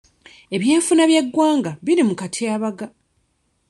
Ebyenfuna 0.55 1.03
by'eggwanga 1.09 1.71
biri 1.85 2.03
mu 2.07 2.15
katyabaga. 2.19 2.85